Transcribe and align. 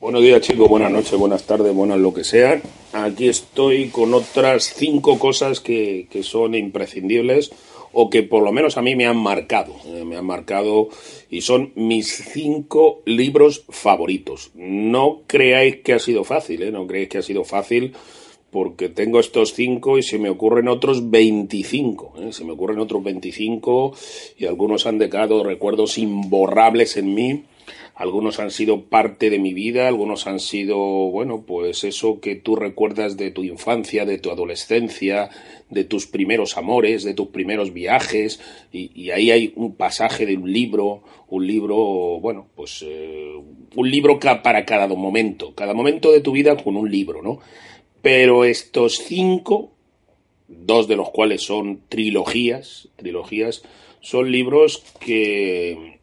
Buenos 0.00 0.22
días 0.22 0.40
chicos, 0.40 0.66
buenas 0.66 0.90
noches, 0.90 1.12
buenas 1.18 1.42
tardes, 1.42 1.74
buenas 1.74 1.98
lo 1.98 2.14
que 2.14 2.24
sean. 2.24 2.62
Aquí 2.94 3.28
estoy 3.28 3.90
con 3.90 4.14
otras 4.14 4.72
cinco 4.74 5.18
cosas 5.18 5.60
que, 5.60 6.08
que 6.10 6.22
son 6.22 6.54
imprescindibles 6.54 7.50
o 7.92 8.08
que 8.08 8.22
por 8.22 8.42
lo 8.42 8.50
menos 8.50 8.78
a 8.78 8.82
mí 8.82 8.96
me 8.96 9.04
han 9.04 9.18
marcado. 9.18 9.74
eh, 9.84 10.02
me 10.06 10.16
han 10.16 10.24
marcado 10.24 10.88
y 11.28 11.42
son 11.42 11.72
mis 11.74 12.08
cinco 12.32 13.02
libros 13.04 13.66
favoritos. 13.68 14.52
No 14.54 15.20
creáis 15.26 15.82
que 15.82 15.92
ha 15.92 15.98
sido 15.98 16.24
fácil, 16.24 16.62
¿eh? 16.62 16.70
no 16.70 16.86
creáis 16.86 17.10
que 17.10 17.18
ha 17.18 17.22
sido 17.22 17.44
fácil 17.44 17.92
porque 18.50 18.88
tengo 18.88 19.20
estos 19.20 19.52
cinco 19.52 19.98
y 19.98 20.02
se 20.02 20.18
me 20.18 20.30
ocurren 20.30 20.68
otros 20.68 21.10
25. 21.10 22.14
¿eh? 22.20 22.32
Se 22.32 22.44
me 22.44 22.52
ocurren 22.52 22.78
otros 22.78 23.02
25 23.02 23.92
y 24.38 24.46
algunos 24.46 24.86
han 24.86 24.96
dejado 24.96 25.44
recuerdos 25.44 25.98
imborrables 25.98 26.96
en 26.96 27.14
mí. 27.14 27.44
Algunos 27.94 28.40
han 28.40 28.50
sido 28.50 28.84
parte 28.84 29.30
de 29.30 29.38
mi 29.38 29.52
vida, 29.52 29.88
algunos 29.88 30.26
han 30.26 30.40
sido, 30.40 30.76
bueno, 30.76 31.44
pues 31.46 31.84
eso 31.84 32.20
que 32.20 32.34
tú 32.34 32.56
recuerdas 32.56 33.16
de 33.16 33.30
tu 33.30 33.44
infancia, 33.44 34.06
de 34.06 34.18
tu 34.18 34.30
adolescencia, 34.30 35.30
de 35.68 35.84
tus 35.84 36.06
primeros 36.06 36.56
amores, 36.56 37.04
de 37.04 37.14
tus 37.14 37.28
primeros 37.28 37.72
viajes, 37.72 38.40
y, 38.72 39.10
ahí 39.10 39.30
hay 39.30 39.52
un 39.56 39.74
pasaje 39.74 40.26
de 40.26 40.36
un 40.36 40.52
libro, 40.52 41.02
un 41.28 41.46
libro, 41.46 41.76
bueno, 42.20 42.46
pues 42.54 42.84
eh, 42.86 43.34
un 43.74 43.90
libro 43.90 44.18
para 44.18 44.64
cada 44.64 44.88
momento, 44.88 45.54
cada 45.54 45.74
momento 45.74 46.10
de 46.12 46.20
tu 46.20 46.32
vida 46.32 46.56
con 46.56 46.76
un 46.76 46.90
libro, 46.90 47.22
¿no? 47.22 47.38
Pero 48.02 48.44
estos 48.44 48.96
cinco, 48.96 49.72
dos 50.48 50.88
de 50.88 50.96
los 50.96 51.10
cuales 51.10 51.42
son 51.42 51.82
trilogías, 51.88 52.88
trilogías, 52.96 53.62
son 54.00 54.32
libros 54.32 54.82
que 54.98 55.99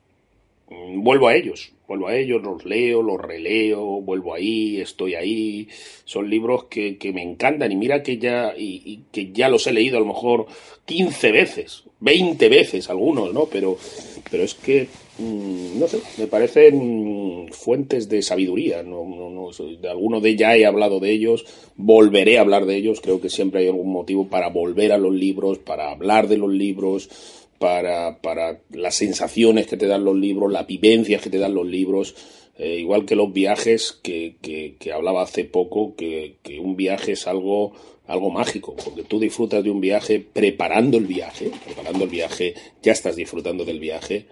vuelvo 0.69 1.27
a 1.27 1.35
ellos, 1.35 1.71
vuelvo 1.87 2.07
a 2.07 2.15
ellos, 2.15 2.41
los 2.43 2.65
leo, 2.65 3.01
los 3.01 3.21
releo, 3.21 4.01
vuelvo 4.01 4.33
ahí, 4.33 4.79
estoy 4.81 5.15
ahí. 5.15 5.67
Son 6.05 6.29
libros 6.29 6.65
que, 6.65 6.97
que 6.97 7.13
me 7.13 7.23
encantan 7.23 7.71
y 7.71 7.75
mira 7.75 8.03
que 8.03 8.17
ya, 8.17 8.53
y, 8.57 8.81
y 8.85 8.99
que 9.11 9.31
ya 9.31 9.49
los 9.49 9.67
he 9.67 9.73
leído 9.73 9.97
a 9.97 10.01
lo 10.01 10.07
mejor 10.07 10.47
15 10.85 11.31
veces, 11.31 11.83
20 11.99 12.49
veces 12.49 12.89
algunos, 12.89 13.33
¿no? 13.33 13.45
Pero, 13.45 13.77
pero 14.29 14.43
es 14.43 14.53
que, 14.53 14.87
mm, 15.17 15.79
no 15.79 15.87
sé, 15.87 15.99
me 16.17 16.27
parecen 16.27 17.45
mm, 17.45 17.47
fuentes 17.49 18.07
de 18.09 18.21
sabiduría. 18.21 18.83
No, 18.83 19.03
no, 19.03 19.29
no, 19.29 19.49
de 19.51 19.89
alguno 19.89 20.21
de 20.21 20.35
ya 20.35 20.55
he 20.55 20.65
hablado 20.65 20.99
de 20.99 21.11
ellos, 21.11 21.45
volveré 21.75 22.37
a 22.37 22.41
hablar 22.41 22.65
de 22.65 22.75
ellos. 22.75 23.01
Creo 23.01 23.19
que 23.21 23.29
siempre 23.29 23.61
hay 23.61 23.67
algún 23.67 23.91
motivo 23.91 24.27
para 24.27 24.49
volver 24.49 24.91
a 24.91 24.97
los 24.97 25.13
libros, 25.13 25.59
para 25.59 25.91
hablar 25.91 26.27
de 26.27 26.37
los 26.37 26.51
libros, 26.51 27.09
para, 27.59 28.21
para 28.21 28.61
las 28.69 28.95
sensaciones 28.95 29.67
que 29.67 29.77
te 29.77 29.87
dan 29.87 30.05
los 30.05 30.15
libros, 30.15 30.51
las 30.51 30.67
vivencias 30.67 31.21
que 31.21 31.29
te 31.29 31.39
dan 31.39 31.53
los 31.53 31.67
libros. 31.67 32.15
Eh, 32.57 32.79
igual 32.79 33.05
que 33.05 33.15
los 33.15 33.31
viajes, 33.31 33.99
que, 34.01 34.37
que, 34.41 34.75
que 34.79 34.91
hablaba 34.91 35.21
hace 35.21 35.43
poco, 35.45 35.95
que, 35.95 36.37
que 36.41 36.59
un 36.59 36.75
viaje 36.75 37.11
es 37.11 37.27
algo, 37.27 37.73
algo 38.07 38.31
mágico, 38.31 38.75
porque 38.83 39.03
tú 39.03 39.19
disfrutas 39.19 39.63
de 39.63 39.69
un 39.69 39.79
viaje 39.79 40.19
preparando 40.19 40.97
el 40.97 41.05
viaje, 41.05 41.51
preparando 41.65 42.05
el 42.05 42.09
viaje, 42.09 42.55
ya 42.81 42.93
estás 42.93 43.15
disfrutando 43.15 43.63
del 43.63 43.79
viaje, 43.79 44.25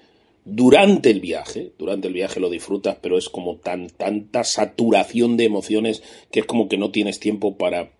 durante 0.45 1.09
el 1.09 1.19
viaje, 1.19 1.71
durante 1.77 2.07
el 2.07 2.13
viaje 2.13 2.39
lo 2.39 2.49
disfrutas, 2.49 2.97
pero 3.01 3.17
es 3.17 3.29
como 3.29 3.57
tan, 3.57 3.89
tanta 3.89 4.43
saturación 4.43 5.37
de 5.37 5.45
emociones 5.45 6.03
que 6.31 6.41
es 6.41 6.45
como 6.45 6.69
que 6.69 6.77
no 6.77 6.91
tienes 6.91 7.19
tiempo 7.19 7.57
para, 7.57 7.91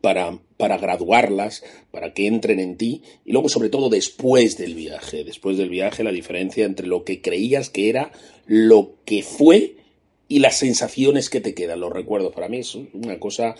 para, 0.00 0.38
para 0.56 0.78
graduarlas, 0.78 1.62
para 1.90 2.12
que 2.12 2.26
entren 2.26 2.60
en 2.60 2.76
ti, 2.76 3.02
y 3.24 3.32
luego 3.32 3.48
sobre 3.48 3.68
todo 3.68 3.88
después 3.88 4.56
del 4.58 4.74
viaje, 4.74 5.24
después 5.24 5.56
del 5.56 5.70
viaje 5.70 6.04
la 6.04 6.12
diferencia 6.12 6.64
entre 6.64 6.86
lo 6.86 7.04
que 7.04 7.20
creías 7.20 7.70
que 7.70 7.88
era, 7.88 8.12
lo 8.46 8.94
que 9.04 9.22
fue 9.22 9.76
y 10.28 10.40
las 10.40 10.58
sensaciones 10.58 11.30
que 11.30 11.40
te 11.40 11.54
quedan, 11.54 11.80
los 11.80 11.92
recuerdos. 11.92 12.32
Para 12.32 12.48
mí 12.48 12.58
es 12.58 12.74
una 12.74 13.18
cosa 13.18 13.54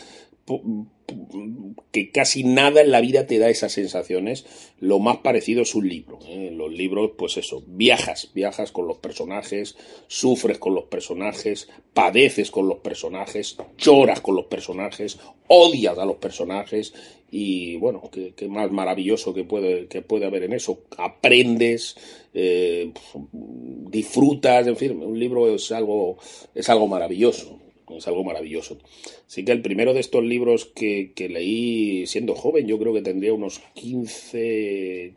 que 1.91 2.11
casi 2.11 2.44
nada 2.44 2.80
en 2.80 2.91
la 2.91 3.00
vida 3.00 3.27
te 3.27 3.39
da 3.39 3.48
esas 3.48 3.72
sensaciones. 3.72 4.44
Lo 4.78 4.98
más 4.98 5.19
parecido 5.19 5.62
es 5.62 5.75
un 5.75 5.88
libro. 5.88 6.19
¿eh? 6.26 6.50
Los 6.53 6.72
libros, 6.72 7.12
pues 7.16 7.37
eso, 7.37 7.62
viajas, 7.66 8.31
viajas 8.34 8.72
con 8.72 8.87
los 8.87 8.98
personajes, 8.98 9.76
sufres 10.06 10.59
con 10.59 10.75
los 10.75 10.84
personajes, 10.84 11.69
padeces 11.94 12.50
con 12.50 12.69
los 12.69 12.78
personajes, 12.78 13.56
lloras 13.78 14.20
con 14.20 14.37
los 14.37 14.47
personajes, 14.47 15.19
odias 15.48 15.98
a 15.98 16.04
los 16.04 16.16
personajes 16.16 16.93
y 17.31 17.76
bueno, 17.76 18.03
qué, 18.10 18.49
más 18.49 18.70
maravilloso 18.70 19.34
que 19.34 19.44
puede, 19.44 19.88
que 19.88 20.04
haber 20.25 20.44
en 20.44 20.53
eso. 20.54 20.81
Aprendes, 20.97 21.97
eh, 22.34 22.93
disfrutas, 23.22 24.66
en 24.66 24.76
fin, 24.76 25.03
un 25.03 25.19
libro 25.19 25.54
es 25.54 25.72
algo, 25.72 26.19
es 26.54 26.69
algo 26.69 26.87
maravilloso 26.87 27.66
es 27.91 28.06
algo 28.08 28.24
maravilloso. 28.24 28.78
Así 29.26 29.44
que 29.44 29.52
el 29.52 29.62
primero 29.62 29.94
de 29.94 30.00
estos 30.00 30.24
libros 30.24 30.66
que, 30.66 31.12
que 31.14 31.28
leí 31.28 32.06
siendo 32.06 32.34
joven, 32.34 32.66
yo 32.66 32.78
creo 32.78 32.92
que 32.92 33.02
tendría 33.02 33.32
unos 33.32 33.60
15 33.74 35.12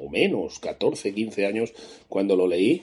o 0.00 0.08
menos, 0.08 0.58
14, 0.60 1.14
15 1.14 1.46
años 1.46 1.72
cuando 2.08 2.36
lo 2.36 2.46
leí, 2.46 2.82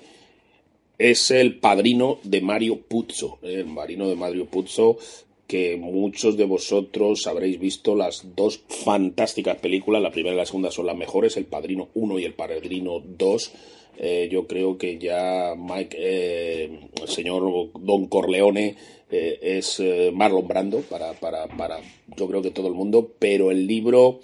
es 0.98 1.32
El 1.32 1.58
Padrino 1.60 2.20
de 2.24 2.42
Mario 2.42 2.82
Puzo. 2.82 3.40
El 3.42 3.66
Padrino 3.74 4.08
de 4.08 4.16
Mario 4.16 4.46
Puzo, 4.46 4.98
que 5.52 5.76
muchos 5.76 6.38
de 6.38 6.46
vosotros 6.46 7.28
habréis 7.28 7.60
visto 7.60 7.94
las 7.94 8.38
dos 8.38 8.64
fantásticas 8.70 9.58
películas. 9.58 10.02
La 10.02 10.10
primera 10.10 10.34
y 10.34 10.38
la 10.38 10.46
segunda 10.46 10.72
son 10.72 10.86
las 10.86 10.96
mejores, 10.96 11.36
El 11.36 11.44
Padrino 11.44 11.90
1 11.94 12.20
y 12.20 12.24
El 12.24 12.36
Padrino 12.36 13.02
2. 13.06 13.52
Eh, 13.98 14.30
yo 14.32 14.48
creo 14.48 14.78
que 14.78 14.98
ya 14.98 15.54
Mike, 15.58 15.98
eh, 16.00 16.80
el 17.02 17.08
señor 17.10 17.44
Don 17.82 18.08
Corleone 18.08 18.78
eh, 19.12 19.40
es 19.42 19.82
eh, 19.82 20.10
Marlon 20.14 20.48
Brando 20.48 20.80
para, 20.84 21.12
para, 21.12 21.46
para, 21.50 21.82
yo 22.16 22.30
creo 22.30 22.42
que 22.42 22.52
todo 22.52 22.70
el 22.70 22.74
mundo, 22.74 23.12
pero 23.20 23.52
el 23.52 23.68
libro 23.68 24.22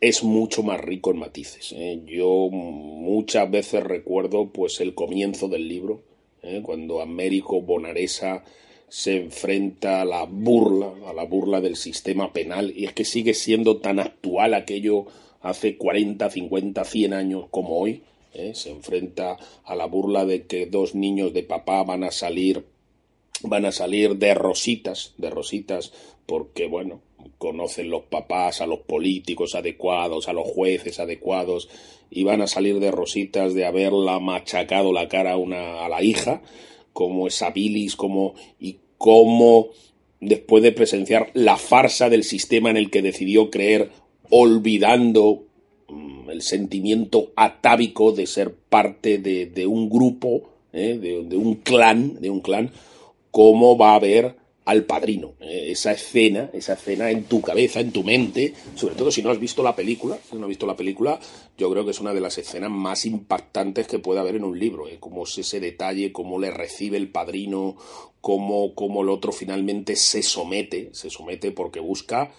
es 0.00 0.24
mucho 0.24 0.64
más 0.64 0.80
rico 0.80 1.12
en 1.12 1.18
matices. 1.18 1.72
¿eh? 1.76 2.02
Yo 2.04 2.48
muchas 2.50 3.48
veces 3.48 3.84
recuerdo 3.84 4.48
pues 4.48 4.80
el 4.80 4.92
comienzo 4.92 5.46
del 5.46 5.68
libro, 5.68 6.02
¿eh? 6.42 6.62
cuando 6.64 7.00
Américo 7.00 7.62
Bonaresa 7.62 8.42
se 8.90 9.16
enfrenta 9.16 10.02
a 10.02 10.04
la 10.04 10.24
burla, 10.24 10.92
a 11.08 11.14
la 11.14 11.24
burla 11.24 11.60
del 11.60 11.76
sistema 11.76 12.32
penal, 12.32 12.72
y 12.76 12.84
es 12.84 12.92
que 12.92 13.04
sigue 13.04 13.34
siendo 13.34 13.78
tan 13.78 14.00
actual 14.00 14.52
aquello 14.52 15.06
hace 15.40 15.76
40, 15.76 16.28
50, 16.28 16.84
100 16.84 17.14
años 17.14 17.44
como 17.50 17.78
hoy. 17.78 18.02
¿eh? 18.34 18.52
Se 18.54 18.70
enfrenta 18.70 19.38
a 19.64 19.74
la 19.76 19.86
burla 19.86 20.24
de 20.24 20.46
que 20.46 20.66
dos 20.66 20.94
niños 20.94 21.32
de 21.32 21.44
papá 21.44 21.82
van 21.84 22.04
a 22.04 22.10
salir 22.10 22.64
van 23.42 23.64
a 23.64 23.72
salir 23.72 24.16
de 24.16 24.34
rositas, 24.34 25.14
de 25.16 25.30
rositas, 25.30 25.92
porque 26.26 26.66
bueno, 26.66 27.00
conocen 27.38 27.88
los 27.88 28.02
papás 28.02 28.60
a 28.60 28.66
los 28.66 28.80
políticos 28.80 29.54
adecuados, 29.54 30.28
a 30.28 30.34
los 30.34 30.46
jueces 30.46 31.00
adecuados, 31.00 31.68
y 32.10 32.24
van 32.24 32.42
a 32.42 32.46
salir 32.46 32.80
de 32.80 32.90
rositas 32.90 33.54
de 33.54 33.64
haberla 33.64 34.18
machacado 34.18 34.92
la 34.92 35.08
cara 35.08 35.32
a, 35.32 35.36
una, 35.36 35.84
a 35.84 35.88
la 35.88 36.02
hija, 36.02 36.42
como 36.92 37.26
esa 37.26 37.50
bilis, 37.50 37.96
y 38.58 38.76
cómo 38.98 39.68
después 40.20 40.62
de 40.62 40.72
presenciar 40.72 41.30
la 41.34 41.56
farsa 41.56 42.08
del 42.08 42.24
sistema 42.24 42.70
en 42.70 42.76
el 42.76 42.90
que 42.90 43.02
decidió 43.02 43.50
creer, 43.50 43.90
olvidando 44.28 45.44
mm, 45.88 46.30
el 46.30 46.42
sentimiento 46.42 47.32
atávico 47.36 48.12
de 48.12 48.26
ser 48.26 48.54
parte 48.54 49.18
de, 49.18 49.66
un 49.66 49.88
grupo, 49.88 50.50
¿eh? 50.72 50.98
de, 51.00 51.36
un 51.36 51.56
clan, 51.56 52.20
de 52.20 52.30
un 52.30 52.40
clan, 52.40 52.70
cómo 53.30 53.76
va 53.76 53.94
a 53.94 54.00
ver 54.00 54.36
al 54.64 54.84
padrino. 54.84 55.34
Eh, 55.40 55.68
esa 55.70 55.92
escena, 55.92 56.50
esa 56.52 56.74
escena 56.74 57.10
en 57.10 57.24
tu 57.24 57.40
cabeza, 57.40 57.80
en 57.80 57.92
tu 57.92 58.04
mente, 58.04 58.54
sobre 58.74 58.94
todo 58.94 59.10
si 59.10 59.22
no 59.22 59.30
has 59.30 59.40
visto 59.40 59.62
la 59.62 59.74
película, 59.74 60.18
si 60.28 60.36
no 60.36 60.42
has 60.42 60.48
visto 60.48 60.66
la 60.66 60.76
película, 60.76 61.18
yo 61.56 61.70
creo 61.70 61.84
que 61.84 61.90
es 61.90 62.00
una 62.00 62.14
de 62.14 62.20
las 62.20 62.38
escenas 62.38 62.70
más 62.70 63.06
impactantes 63.06 63.86
que 63.86 63.98
puede 63.98 64.20
haber 64.20 64.36
en 64.36 64.44
un 64.44 64.58
libro, 64.58 64.88
eh, 64.88 64.98
cómo 65.00 65.24
es 65.24 65.38
ese 65.38 65.60
detalle, 65.60 66.12
cómo 66.12 66.38
le 66.38 66.50
recibe 66.50 66.96
el 66.96 67.10
padrino, 67.10 67.76
cómo, 68.20 68.74
cómo 68.74 69.02
el 69.02 69.08
otro 69.08 69.32
finalmente 69.32 69.96
se 69.96 70.22
somete, 70.22 70.90
se 70.92 71.10
somete 71.10 71.52
porque 71.52 71.80
busca 71.80 72.30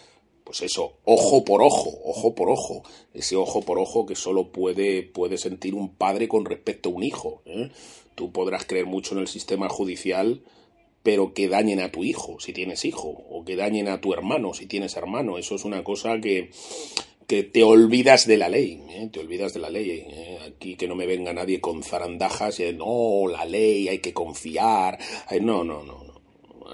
pues 0.44 0.64
eso, 0.64 0.98
ojo 1.06 1.46
por 1.46 1.62
ojo, 1.62 1.98
ojo 2.04 2.36
por 2.36 2.50
ojo, 2.50 2.84
ese 3.14 3.38
ojo 3.38 3.62
por 3.62 3.80
ojo 3.80 4.06
que 4.06 4.16
solo 4.16 4.52
puede, 4.52 5.04
puede 5.04 5.38
sentir 5.38 5.76
un 5.76 5.96
padre 5.96 6.28
con 6.28 6.44
respecto 6.44 6.90
a 6.90 6.92
un 6.92 7.04
hijo. 7.04 7.42
¿eh? 7.46 7.70
Tú 8.16 8.34
podrás 8.34 8.66
creer 8.66 8.86
mucho 8.86 9.16
en 9.16 9.22
el 9.22 9.28
sistema 9.28 9.70
judicial, 9.70 10.42
pero 11.04 11.34
que 11.34 11.48
dañen 11.48 11.80
a 11.80 11.92
tu 11.92 12.04
hijo 12.04 12.40
si 12.40 12.54
tienes 12.54 12.86
hijo, 12.86 13.10
o 13.10 13.44
que 13.44 13.56
dañen 13.56 13.88
a 13.88 14.02
tu 14.02 14.14
hermano 14.14 14.54
si 14.54 14.66
tienes 14.66 14.96
hermano. 14.96 15.38
Eso 15.38 15.56
es 15.56 15.66
una 15.66 15.84
cosa 15.84 16.20
que, 16.20 16.50
que 17.28 17.44
te 17.44 17.64
olvidas 17.64 18.28
de 18.28 18.38
la 18.38 18.50
ley, 18.50 18.82
¿eh? 18.90 19.10
te 19.12 19.20
olvidas 19.20 19.54
de 19.54 19.60
la 19.60 19.70
ley. 19.70 19.90
¿eh? 20.08 20.40
Aquí 20.48 20.76
que 20.76 20.88
no 20.88 20.96
me 20.96 21.08
venga 21.08 21.34
nadie 21.34 21.60
con 21.60 21.84
zarandajas 21.84 22.60
y 22.60 22.74
no, 22.74 23.28
la 23.28 23.46
ley, 23.46 23.88
hay 23.88 24.00
que 24.00 24.14
confiar. 24.14 25.00
No, 25.42 25.64
no, 25.64 25.84
no. 25.84 26.12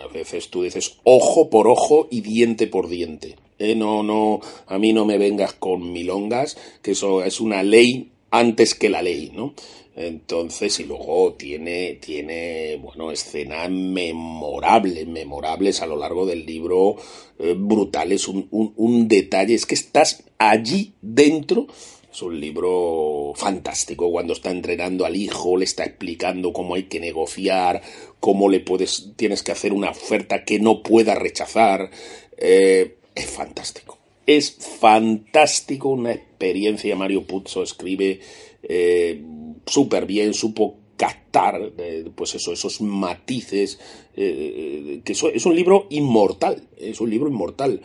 A 0.01 0.07
veces 0.07 0.49
tú 0.49 0.63
dices 0.63 0.97
ojo 1.03 1.49
por 1.49 1.67
ojo 1.67 2.07
y 2.11 2.21
diente 2.21 2.67
por 2.67 2.87
diente. 2.87 3.35
¿eh? 3.59 3.75
No, 3.75 4.03
no, 4.03 4.41
a 4.67 4.77
mí 4.77 4.93
no 4.93 5.05
me 5.05 5.17
vengas 5.17 5.53
con 5.53 5.91
milongas, 5.91 6.57
que 6.81 6.91
eso 6.91 7.23
es 7.23 7.39
una 7.39 7.63
ley 7.63 8.11
antes 8.31 8.75
que 8.75 8.89
la 8.89 9.01
ley, 9.01 9.31
¿no? 9.33 9.53
Entonces, 9.97 10.79
y 10.79 10.83
luego 10.83 11.33
tiene, 11.33 11.95
tiene, 11.95 12.77
bueno, 12.77 13.11
escenas 13.11 13.67
memorables, 13.71 15.07
memorables 15.07 15.81
a 15.81 15.87
lo 15.87 15.95
largo 15.95 16.27
del 16.27 16.45
libro, 16.45 16.97
eh, 17.39 17.55
brutales, 17.57 18.27
un, 18.27 18.47
un, 18.51 18.73
un, 18.75 19.07
detalle, 19.07 19.55
es 19.55 19.65
que 19.65 19.73
estás 19.73 20.23
allí 20.37 20.93
dentro, 21.01 21.65
es 22.11 22.21
un 22.21 22.39
libro 22.39 23.33
fantástico, 23.35 24.11
cuando 24.11 24.33
está 24.33 24.51
entrenando 24.51 25.03
al 25.03 25.15
hijo, 25.15 25.57
le 25.57 25.65
está 25.65 25.85
explicando 25.85 26.53
cómo 26.53 26.75
hay 26.75 26.83
que 26.83 26.99
negociar, 26.99 27.81
cómo 28.19 28.49
le 28.49 28.59
puedes, 28.59 29.13
tienes 29.15 29.41
que 29.41 29.51
hacer 29.51 29.73
una 29.73 29.89
oferta 29.89 30.45
que 30.45 30.59
no 30.59 30.83
pueda 30.83 31.15
rechazar, 31.15 31.89
eh, 32.37 32.97
es 33.15 33.25
fantástico. 33.25 33.96
Es 34.27 34.57
fantástico 34.81 35.87
una 35.87 36.11
experiencia, 36.11 36.97
Mario 36.97 37.23
Puzo 37.23 37.63
escribe 37.63 38.19
eh, 38.61 39.21
súper 39.65 40.05
bien, 40.05 40.33
supo 40.33 40.75
captar 40.97 41.71
eh, 41.77 42.05
pues 42.13 42.35
eso, 42.35 42.51
esos 42.51 42.81
matices, 42.81 43.79
eh, 44.17 44.99
que 45.05 45.13
es 45.13 45.45
un 45.45 45.55
libro 45.55 45.87
inmortal, 45.91 46.61
es 46.75 46.99
un 46.99 47.09
libro 47.09 47.29
inmortal. 47.29 47.79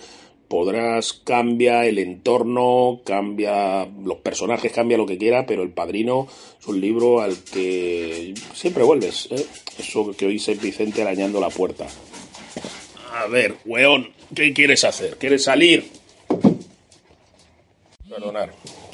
Podrás, 0.48 1.12
cambia 1.12 1.86
el 1.86 1.98
entorno, 1.98 3.02
cambia 3.04 3.86
los 3.86 4.18
personajes, 4.18 4.72
cambia 4.72 4.98
lo 4.98 5.06
que 5.06 5.18
quiera, 5.18 5.46
pero 5.46 5.62
El 5.62 5.70
Padrino 5.70 6.26
es 6.60 6.66
un 6.66 6.80
libro 6.80 7.20
al 7.20 7.36
que 7.44 8.34
siempre 8.52 8.82
vuelves. 8.82 9.28
Eso 9.78 10.10
que 10.10 10.26
oís 10.26 10.50
Vicente 10.60 11.02
arañando 11.02 11.40
la 11.40 11.50
puerta. 11.50 11.86
A 13.14 13.28
ver, 13.28 13.54
weón, 13.64 14.10
¿qué 14.34 14.52
quieres 14.52 14.82
hacer? 14.84 15.16
¿Quieres 15.16 15.44
salir? 15.44 16.01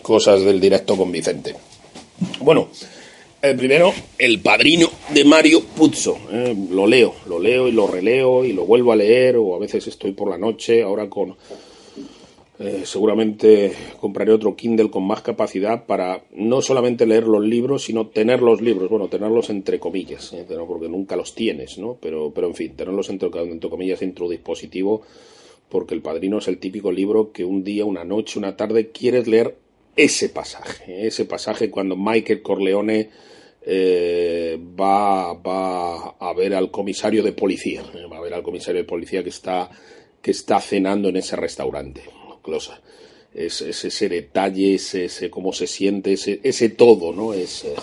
Cosas 0.03 0.43
del 0.43 0.61
directo 0.61 0.97
con 0.97 1.13
Vicente. 1.13 1.55
Bueno, 2.41 2.69
el 3.41 3.57
primero, 3.57 3.93
El 4.19 4.41
padrino 4.41 4.89
de 5.15 5.25
Mario 5.25 5.63
Puzo. 5.63 6.19
Eh, 6.33 6.57
lo 6.71 6.89
leo, 6.89 7.15
lo 7.29 7.39
leo 7.39 7.69
y 7.69 7.73
lo 7.73 7.87
releo 7.87 8.45
y 8.45 8.53
lo 8.53 8.65
vuelvo 8.65 8.91
a 8.91 8.97
leer, 8.97 9.37
o 9.37 9.55
a 9.55 9.61
veces 9.61 9.87
estoy 9.87 10.11
por 10.11 10.29
la 10.29 10.39
noche, 10.39 10.83
ahora 10.83 11.09
con. 11.09 11.37
Eh, 12.59 12.83
seguramente 12.85 13.73
compraré 14.01 14.33
otro 14.33 14.57
Kindle 14.57 14.91
con 14.91 15.05
más 15.05 15.23
capacidad 15.23 15.87
para 15.87 16.25
no 16.33 16.61
solamente 16.61 17.07
leer 17.07 17.29
los 17.29 17.45
libros, 17.45 17.85
sino 17.85 18.09
tener 18.09 18.43
los 18.43 18.61
libros, 18.61 18.91
bueno, 18.91 19.07
tenerlos 19.07 19.51
entre 19.51 19.79
comillas, 19.79 20.33
eh, 20.33 20.45
porque 20.67 20.89
nunca 20.89 21.15
los 21.15 21.37
tienes, 21.37 21.79
¿no? 21.79 21.97
Pero, 22.01 22.33
pero 22.35 22.49
en 22.49 22.55
fin, 22.57 22.75
tenerlos 22.75 23.09
entre, 23.11 23.29
entre 23.29 23.71
comillas 23.71 24.03
en 24.03 24.15
tu 24.15 24.29
dispositivo, 24.29 25.03
porque 25.69 25.94
El 25.94 26.03
Padrino 26.03 26.38
es 26.38 26.49
el 26.49 26.59
típico 26.59 26.93
libro 26.93 27.32
que 27.32 27.44
un 27.44 27.65
día, 27.65 27.85
una 27.85 28.05
noche, 28.05 28.38
una 28.38 28.56
tarde 28.56 28.91
quieres 28.91 29.26
leer 29.26 29.56
ese 29.97 30.29
pasaje, 30.29 31.06
ese 31.06 31.25
pasaje 31.25 31.70
cuando 31.70 31.97
Michael 31.97 32.43
Corleone 32.43 33.11
eh, 33.62 34.59
va, 34.79 35.35
va, 35.35 36.11
a 36.19 36.32
ver 36.32 36.55
al 36.55 36.70
comisario 36.70 37.23
de 37.23 37.32
policía, 37.32 37.82
eh, 37.94 38.06
va 38.11 38.19
a 38.19 38.20
ver 38.20 38.32
al 38.35 38.43
comisario 38.43 38.81
de 38.81 38.88
policía 38.88 39.23
que 39.23 39.31
está, 39.31 39.69
que 40.23 40.31
está 40.31 40.61
cenando 40.61 41.09
en 41.09 41.17
ese 41.17 41.37
restaurante. 41.37 42.03
Es, 43.35 43.61
ese 43.61 44.09
detalle, 44.09 44.76
ese, 44.76 45.05
ese, 45.05 45.29
cómo 45.29 45.53
se 45.53 45.67
siente, 45.67 46.14
ese, 46.14 46.41
ese 46.43 46.71
todo, 46.71 47.12
¿no? 47.12 47.35
Es, 47.35 47.64
eh, 47.64 47.75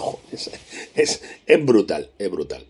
es, 0.95 1.21
es 1.45 1.65
brutal, 1.65 2.09
es 2.17 2.31
brutal. 2.31 2.65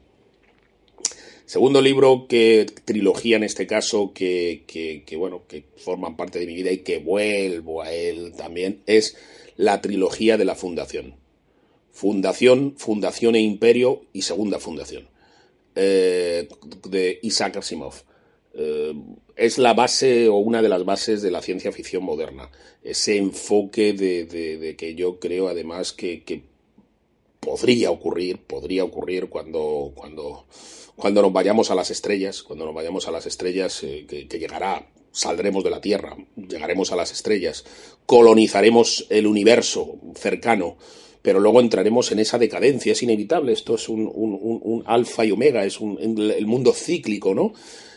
Segundo 1.45 1.81
libro, 1.81 2.25
que 2.27 2.65
trilogía 2.85 3.37
en 3.37 3.43
este 3.43 3.67
caso, 3.67 4.13
que, 4.13 4.63
que, 4.67 5.17
bueno, 5.17 5.43
que 5.47 5.63
forman 5.77 6.17
parte 6.17 6.39
de 6.39 6.47
mi 6.47 6.55
vida 6.55 6.71
y 6.71 6.79
que 6.79 6.97
vuelvo 6.97 7.83
a 7.83 7.91
él 7.91 8.33
también, 8.35 8.81
es 8.87 9.15
la 9.55 9.81
trilogía 9.81 10.37
de 10.37 10.45
la 10.45 10.55
Fundación. 10.55 11.15
Fundación, 11.91 12.73
Fundación 12.77 13.35
e 13.35 13.41
Imperio 13.41 14.05
y 14.11 14.23
Segunda 14.23 14.59
Fundación. 14.59 15.07
Eh, 15.75 16.47
de 16.89 17.19
Isaac 17.21 17.57
Asimov. 17.57 17.93
Eh, 18.53 18.93
es 19.35 19.57
la 19.57 19.73
base 19.73 20.29
o 20.29 20.37
una 20.37 20.61
de 20.61 20.69
las 20.69 20.85
bases 20.85 21.21
de 21.21 21.31
la 21.31 21.41
ciencia 21.41 21.71
ficción 21.71 22.03
moderna. 22.03 22.49
Ese 22.83 23.17
enfoque 23.17 23.93
de, 23.93 24.25
de, 24.25 24.75
que 24.75 24.95
yo 24.95 25.19
creo 25.19 25.47
además 25.47 25.91
que, 25.91 26.23
podría 27.45 27.91
ocurrir, 27.91 28.39
podría 28.39 28.83
ocurrir 28.83 29.29
cuando, 29.29 29.93
cuando 29.95 30.45
cuando 30.95 31.21
nos 31.21 31.33
vayamos 31.33 31.71
a 31.71 31.75
las 31.75 31.91
estrellas, 31.91 32.41
cuando 32.41 32.65
nos 32.65 32.73
vayamos 32.73 33.07
a 33.07 33.11
las 33.11 33.25
estrellas, 33.25 33.83
eh, 33.83 34.05
que, 34.07 34.39
llegará, 34.39 34.87
saldremos 35.11 35.63
de 35.63 35.69
la 35.69 35.81
Tierra, 35.81 36.15
llegaremos 36.35 36.91
a 36.91 36.95
las 36.95 37.11
estrellas, 37.11 37.65
colonizaremos 38.05 39.07
el 39.09 39.27
universo 39.27 39.97
cercano, 40.15 40.77
pero 41.21 41.39
luego 41.39 41.59
entraremos 41.59 42.11
en 42.11 42.19
esa 42.19 42.37
decadencia, 42.37 42.93
es 42.93 43.03
inevitable, 43.03 43.51
esto 43.51 43.75
es 43.75 43.89
un, 43.89 44.01
un, 44.01 44.39
un, 44.41 44.59
un 44.63 44.83
alfa 44.85 45.25
y 45.25 45.31
omega, 45.31 45.65
es 45.65 45.81
un, 45.81 45.97
el 45.99 46.47
mundo 46.47 46.71
cíclico, 46.73 47.33
¿no? 47.33 47.53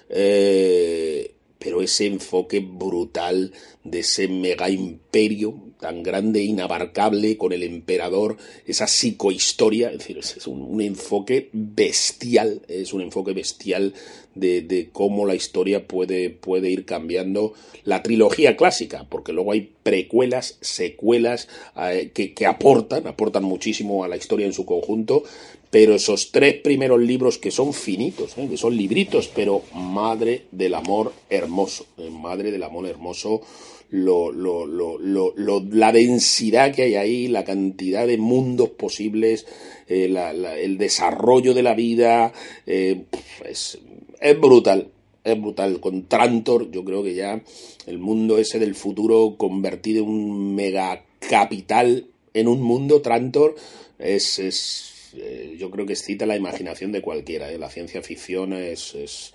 Eh, 0.08 1.34
pero 1.58 1.82
ese 1.82 2.06
enfoque 2.06 2.60
brutal 2.60 3.52
de 3.84 4.00
ese 4.00 4.28
mega 4.28 4.68
imperio 4.70 5.68
tan 5.78 6.02
grande, 6.02 6.42
inabarcable, 6.42 7.36
con 7.36 7.52
el 7.52 7.62
emperador, 7.62 8.36
esa 8.66 8.86
psicohistoria, 8.86 9.90
es 9.90 9.98
decir, 9.98 10.18
es 10.18 10.46
un, 10.46 10.80
enfoque 10.80 11.50
bestial, 11.52 12.62
es 12.68 12.92
un 12.92 13.00
enfoque 13.00 13.32
bestial 13.32 13.94
de, 14.34 14.90
cómo 14.92 15.26
la 15.26 15.34
historia 15.34 15.86
puede, 15.86 16.30
puede 16.30 16.70
ir 16.70 16.84
cambiando. 16.84 17.54
La 17.84 18.02
trilogía 18.02 18.56
clásica, 18.56 19.06
porque 19.08 19.32
luego 19.32 19.52
hay 19.52 19.72
precuelas, 19.82 20.58
secuelas 20.60 21.48
eh, 21.76 22.10
que, 22.12 22.34
que 22.34 22.46
aportan, 22.46 23.06
aportan 23.06 23.44
muchísimo 23.44 24.04
a 24.04 24.08
la 24.08 24.16
historia 24.16 24.46
en 24.46 24.52
su 24.52 24.66
conjunto, 24.66 25.22
pero 25.70 25.94
esos 25.94 26.32
tres 26.32 26.54
primeros 26.56 27.00
libros 27.00 27.38
que 27.38 27.50
son 27.50 27.72
finitos, 27.72 28.36
¿eh? 28.38 28.46
que 28.48 28.56
son 28.56 28.76
libritos, 28.76 29.28
pero 29.28 29.62
madre 29.74 30.44
del 30.50 30.74
amor 30.74 31.12
hermoso, 31.28 31.86
eh, 31.98 32.10
madre 32.10 32.50
del 32.50 32.62
amor 32.62 32.86
hermoso, 32.86 33.42
lo, 33.90 34.32
lo, 34.32 34.66
lo, 34.66 35.64
la 35.70 35.92
densidad 35.92 36.74
que 36.74 36.82
hay 36.82 36.94
ahí, 36.96 37.28
la 37.28 37.44
cantidad 37.44 38.06
de 38.06 38.18
mundos 38.18 38.70
posibles, 38.70 39.46
eh, 39.88 40.14
el 40.60 40.78
desarrollo 40.78 41.54
de 41.54 41.62
la 41.62 41.74
vida, 41.74 42.32
es, 42.66 43.78
es 44.20 44.40
brutal, 44.40 44.88
es 45.24 45.40
brutal. 45.40 45.80
Con 45.80 46.06
Trantor, 46.06 46.70
yo 46.70 46.84
creo 46.84 47.02
que 47.02 47.14
ya 47.14 47.42
el 47.86 47.98
mundo 47.98 48.36
ese 48.36 48.58
del 48.58 48.74
futuro 48.74 49.36
convertido 49.38 50.02
en 50.04 50.10
un 50.10 50.54
mega 50.54 51.02
capital 51.18 52.06
en 52.34 52.48
un 52.48 52.62
mundo 52.62 53.00
Trantor 53.00 53.56
es, 53.98 54.38
es 54.38 54.97
eh, 55.14 55.56
yo 55.58 55.70
creo 55.70 55.86
que 55.86 55.92
excita 55.94 56.26
la 56.26 56.36
imaginación 56.36 56.92
de 56.92 57.02
cualquiera. 57.02 57.50
¿eh? 57.50 57.58
La 57.58 57.70
ciencia 57.70 58.02
ficción 58.02 58.52
es, 58.52 58.94
es 58.94 59.32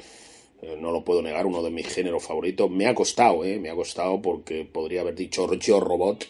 eh, 0.62 0.77
no 0.80 0.92
lo 0.92 1.03
puedo 1.03 1.22
negar, 1.22 1.46
uno 1.46 1.63
de 1.63 1.72
mis 1.72 1.88
géneros 1.88 2.24
favoritos. 2.24 2.70
Me 2.70 2.88
ha 2.88 2.96
costado, 2.96 3.44
¿eh? 3.44 3.60
me 3.60 3.70
ha 3.70 3.75
costado 3.75 4.22
porque 4.22 4.65
podría 4.65 5.01
haber 5.01 5.15
dicho 5.15 5.51
Yo 5.56 5.80
Robot, 5.80 6.25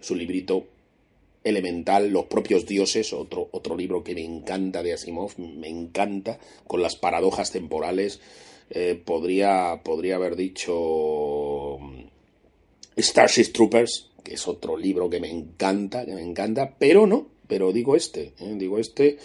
su 0.00 0.14
librito 0.14 0.66
elemental, 1.44 2.10
Los 2.10 2.26
propios 2.26 2.66
dioses, 2.66 3.12
otro, 3.12 3.48
otro 3.52 3.76
libro 3.76 4.04
que 4.04 4.14
me 4.14 4.24
encanta 4.24 4.82
de 4.82 4.92
Asimov, 4.92 5.38
me 5.38 5.68
encanta, 5.68 6.38
con 6.66 6.82
las 6.82 6.96
paradojas 6.96 7.52
temporales. 7.52 8.20
Podría, 9.06 9.80
podría 9.82 10.16
haber 10.16 10.36
dicho 10.36 11.78
mm, 11.80 13.00
Starship 13.00 13.50
Troopers, 13.52 14.10
que 14.22 14.34
es 14.34 14.46
otro 14.46 14.76
libro 14.76 15.08
que 15.08 15.20
me 15.20 15.30
encanta, 15.30 16.04
que 16.04 16.14
me 16.14 16.20
encanta, 16.20 16.74
pero 16.78 17.06
no, 17.06 17.28
pero 17.48 17.72
digo 17.72 17.96
este, 17.96 18.32
¿eh? 18.38 18.54
digo 18.56 18.78
este 18.78 19.18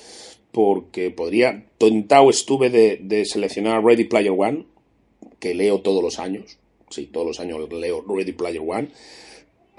porque 0.52 1.10
podría, 1.10 1.66
tentado 1.80 2.30
estuve 2.30 2.70
de, 2.70 3.00
de, 3.02 3.26
seleccionar 3.26 3.84
Ready 3.84 4.04
Player 4.04 4.34
One, 4.38 4.66
que 5.40 5.56
leo 5.56 5.82
todos 5.82 6.04
los 6.04 6.20
años, 6.20 6.58
sí, 6.90 7.08
todos 7.12 7.26
los 7.26 7.40
años 7.40 7.68
leo 7.72 8.06
Ready 8.08 8.34
Player 8.34 8.62
One, 8.66 8.90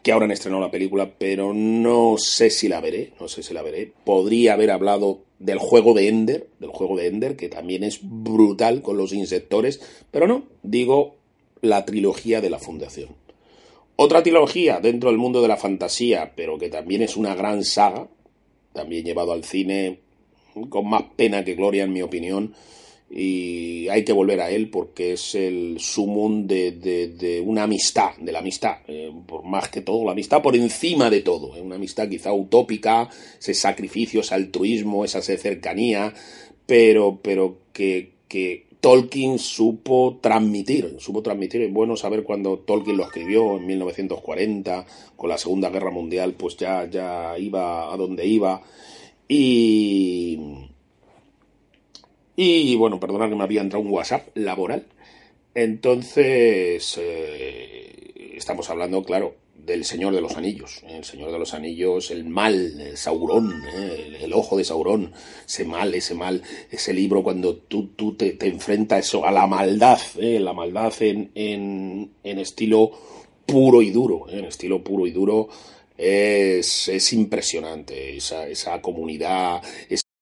que 0.03 0.13
ahora 0.13 0.27
han 0.27 0.33
estrenado 0.33 0.61
la 0.61 0.71
película, 0.71 1.15
pero 1.17 1.55
no 1.55 2.17
sé 2.19 2.51
si 2.51 2.69
la 2.69 2.81
veré, 2.81 3.13
no 3.21 3.27
sé 3.27 3.43
si 3.43 3.55
la 3.55 3.63
veré. 3.63 3.91
Podría 4.05 4.53
haber 4.53 4.71
hablado 4.71 5.21
del 5.39 5.59
juego 5.59 5.95
de 5.95 6.09
Ender, 6.09 6.49
del 6.59 6.71
juego 6.71 6.97
de 6.97 7.07
Ender, 7.07 7.37
que 7.37 7.49
también 7.49 7.85
es 7.85 8.01
brutal 8.03 8.83
con 8.83 8.99
los 8.99 9.15
insectores, 9.15 9.81
pero 10.11 10.27
no, 10.27 10.45
digo 10.63 11.15
la 11.63 11.87
trilogía 11.87 12.43
de 12.43 12.51
la 12.51 12.59
Fundación. 12.59 13.11
Otra 13.97 14.23
trilogía 14.23 14.81
dentro 14.81 15.09
del 15.09 15.19
mundo 15.19 15.41
de 15.41 15.49
la 15.49 15.57
fantasía, 15.57 16.33
pero 16.37 16.59
que 16.59 16.69
también 16.69 17.01
es 17.01 17.17
una 17.17 17.35
gran 17.35 17.65
saga, 17.65 18.09
también 18.75 19.05
llevado 19.05 19.33
al 19.33 19.45
cine 19.45 20.01
con 20.69 20.89
más 20.89 21.05
pena 21.17 21.45
que 21.45 21.55
gloria, 21.55 21.85
en 21.85 21.93
mi 21.93 22.03
opinión, 22.03 22.55
y 23.11 23.89
hay 23.89 24.05
que 24.05 24.13
volver 24.13 24.41
a 24.41 24.51
él 24.51 24.71
porque 24.71 25.13
es 25.13 25.35
el 25.35 25.77
sumum 25.79 26.47
de, 26.47 26.73
de, 26.73 27.41
una 27.41 27.65
amistad, 27.65 28.17
de 28.19 28.33
la 28.33 28.41
amistad, 28.41 28.79
eh, 28.89 29.13
por 29.27 29.45
más 29.45 29.69
que 29.69 29.83
todo, 29.83 30.05
la 30.05 30.13
amistad 30.13 30.43
por 30.43 30.57
encima 30.57 31.11
de 31.11 31.21
todo, 31.21 31.57
eh, 31.57 31.61
una 31.61 31.77
amistad 31.77 32.09
quizá 32.09 32.33
utópica, 32.33 33.09
ese 33.39 33.55
sacrificio, 33.55 34.21
ese 34.21 34.35
altruismo, 34.35 35.05
esa 35.05 35.23
cercanía, 35.23 36.13
pero, 36.67 37.21
pero 37.23 37.59
que, 37.73 38.15
Tolkien 38.85 39.39
supo 39.39 40.19
transmitir, 40.21 40.97
supo 40.99 41.23
transmitir, 41.23 41.63
es 41.63 41.73
bueno 41.73 41.97
saber 41.97 42.23
cuando 42.23 42.59
Tolkien 42.59 42.99
lo 42.99 43.05
escribió 43.05 43.57
en 43.57 43.65
1940, 43.65 44.85
con 45.17 45.31
la 45.31 45.39
Segunda 45.39 45.71
Guerra 45.71 45.91
Mundial, 45.91 46.35
pues 46.35 46.59
ya, 46.59 46.85
ya 46.85 47.39
iba 47.39 47.91
a 47.91 47.97
donde 47.97 48.27
iba, 48.27 48.61
y... 49.27 50.39
Y 52.37 52.77
bueno, 52.77 53.01
perdona 53.01 53.31
que 53.31 53.37
me 53.37 53.45
había 53.45 53.63
entrado 53.63 53.83
un 53.83 53.91
WhatsApp 53.91 54.29
laboral. 54.35 54.85
Entonces, 55.55 56.99
eh, 57.01 58.35
estamos 58.37 58.69
hablando, 58.69 59.03
claro, 59.03 59.35
del 59.65 59.85
Señor 59.85 60.15
de 60.15 60.21
los 60.21 60.37
Anillos. 60.37 60.83
El 60.87 61.05
Señor 61.05 61.33
de 61.33 61.39
los 61.39 61.55
Anillos, 61.55 62.11
el 62.11 62.25
mal, 62.25 62.81
el 62.81 62.97
Saurón, 62.97 63.63
¿eh? 63.77 64.19
el, 64.23 64.33
ojo 64.33 64.57
de 64.57 64.65
Saurón, 64.65 65.13
ese 65.47 65.65
mal, 65.65 65.95
ese 65.95 66.15
mal, 66.15 66.43
ese 66.71 66.93
libro 66.93 67.23
cuando 67.23 67.57
tú, 67.57 67.89
tú 67.97 68.15
te, 68.15 68.33
te 68.33 68.49
enfrentas 68.49 69.07
eso, 69.07 69.27
a 69.27 69.33
la 69.33 69.47
maldad, 69.47 69.99
¿eh? 70.19 70.39
la 70.41 70.53
maldad 70.53 70.93
en, 71.01 71.31
en, 71.35 72.11
en, 72.23 72.39
estilo 72.39 72.91
puro 73.47 73.83
y 73.83 73.91
duro, 73.91 74.27
¿eh? 74.29 74.39
en 74.39 74.45
estilo 74.47 74.83
puro 74.83 75.07
y 75.07 75.11
duro, 75.11 75.49
es, 75.97 76.89
es 76.89 77.13
impresionante 77.13 78.17
esa, 78.17 78.47
esa 78.49 78.81
comunidad, 78.83 79.63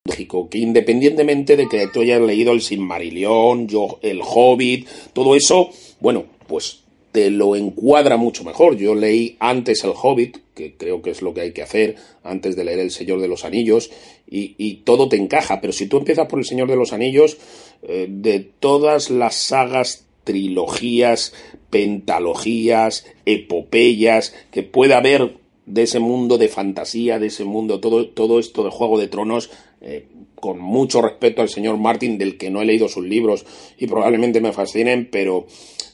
México, 0.04 0.48
que 0.50 0.58
independientemente 0.58 1.56
de 1.56 1.68
que 1.68 1.86
tú 1.86 2.00
hayas 2.00 2.20
leído 2.20 2.52
el 2.52 2.60
Silmarillion, 2.60 3.68
yo, 3.68 3.98
el 4.02 4.20
Hobbit, 4.22 4.88
todo 5.12 5.36
eso, 5.36 5.70
bueno, 6.00 6.24
pues 6.48 6.81
te 7.12 7.30
lo 7.30 7.54
encuadra 7.54 8.16
mucho 8.16 8.42
mejor. 8.42 8.76
Yo 8.76 8.94
leí 8.94 9.36
antes 9.38 9.84
El 9.84 9.92
Hobbit, 9.94 10.38
que 10.54 10.74
creo 10.74 11.02
que 11.02 11.10
es 11.10 11.22
lo 11.22 11.34
que 11.34 11.42
hay 11.42 11.52
que 11.52 11.62
hacer 11.62 11.96
antes 12.24 12.56
de 12.56 12.64
leer 12.64 12.80
El 12.80 12.90
Señor 12.90 13.20
de 13.20 13.28
los 13.28 13.44
Anillos, 13.44 13.90
y, 14.26 14.80
todo 14.84 15.10
te 15.10 15.16
encaja. 15.16 15.60
Pero 15.60 15.74
si 15.74 15.86
tú 15.86 15.98
empiezas 15.98 16.26
por 16.26 16.38
El 16.38 16.46
Señor 16.46 16.68
de 16.68 16.76
los 16.76 16.94
Anillos, 16.94 17.36
eh, 17.82 18.06
de 18.08 18.40
todas 18.40 19.10
las 19.10 19.34
sagas, 19.34 20.06
trilogías, 20.24 21.34
pentalogías, 21.68 23.06
epopeyas 23.26 24.34
que 24.50 24.62
pueda 24.62 24.98
haber 24.98 25.34
de 25.72 25.82
ese 25.84 26.00
mundo 26.00 26.36
de 26.36 26.48
fantasía, 26.48 27.18
de 27.18 27.28
ese 27.28 27.44
mundo, 27.44 27.80
todo, 27.80 28.08
todo 28.08 28.38
esto 28.38 28.62
de 28.62 28.70
Juego 28.70 28.98
de 28.98 29.08
Tronos, 29.08 29.50
eh, 29.80 30.06
con 30.34 30.58
mucho 30.60 31.00
respeto 31.00 31.40
al 31.40 31.48
señor 31.48 31.78
Martin, 31.78 32.18
del 32.18 32.36
que 32.36 32.50
no 32.50 32.60
he 32.60 32.66
leído 32.66 32.88
sus 32.88 33.04
libros 33.04 33.46
y 33.78 33.86
probablemente 33.86 34.42
me 34.42 34.52
fascinen, 34.52 35.08
pero 35.10 35.46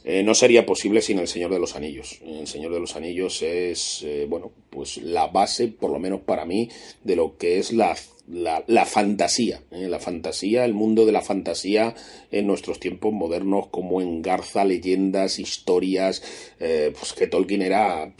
eh, 0.05 0.23
no 0.25 0.35
sería 0.35 0.67
posible 0.67 1.01
sin 1.01 1.19
El 1.19 1.29
Señor 1.29 1.53
de 1.53 1.61
los 1.61 1.77
Anillos. 1.77 2.19
El 2.27 2.47
Señor 2.47 2.73
de 2.73 2.81
los 2.81 2.97
Anillos 2.97 3.43
es, 3.43 4.03
eh, 4.03 4.27
bueno, 4.29 4.51
pues 4.71 4.97
la 4.97 5.29
base, 5.29 5.69
por 5.69 5.91
lo 5.91 5.99
menos 5.99 6.23
para 6.23 6.45
mí, 6.45 6.69
de 7.05 7.15
lo 7.15 7.37
que 7.37 7.59
es 7.59 7.73
la, 7.73 7.97
la, 8.31 8.85
fantasía. 8.87 9.63
¿eh? 9.71 9.89
La 9.89 9.99
fantasía, 9.99 10.65
el 10.65 10.75
mundo 10.75 11.07
de 11.07 11.13
la 11.13 11.23
fantasía 11.23 11.95
en 12.31 12.47
nuestros 12.47 12.81
tiempos 12.81 13.13
modernos, 13.13 13.69
como 13.69 14.01
engarza 14.01 14.65
leyendas, 14.65 15.39
historias, 15.39 16.23
pues 16.59 17.13
que 17.13 17.27
Tolkien 17.27 17.63
era, 17.63 18.15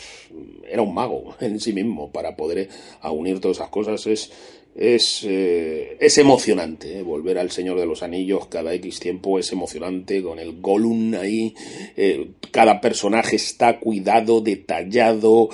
era 0.69 0.83
un 0.83 0.95
mago 0.95 1.37
en 1.41 1.61
sí 1.61 1.73
mismo 1.73 2.11
para 2.11 2.37
poder 2.37 2.69
unir 3.03 3.41
todas 3.41 3.59
esas 3.59 3.71
cosas. 3.71 4.07
Es 4.07 4.31
es, 4.79 5.25
eh, 5.25 5.97
es 5.99 6.19
emocionante. 6.19 6.99
Eh, 6.99 7.03
volver 7.03 7.39
al 7.39 7.51
Señor 7.51 7.81
de 7.81 7.87
los 7.87 8.05
Anillos 8.05 8.47
cada 8.47 8.73
X 8.75 9.01
tiempo 9.01 9.39
es 9.39 9.51
emocionante 9.53 10.23
con 10.23 10.39
el 10.39 10.61
Gollum 10.61 11.15
ahí. 11.15 11.55
Eh, 11.97 12.29
cada 12.53 12.81
personaje 12.81 13.37
está 13.37 13.81
cuidado, 13.81 14.41
detallado, 14.41 15.49